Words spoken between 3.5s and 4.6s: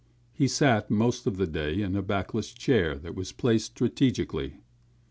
strategically.